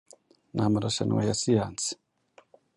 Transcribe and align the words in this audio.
n’amarushanwa 0.55 1.21
ya 1.27 1.35
siyansi, 1.41 1.91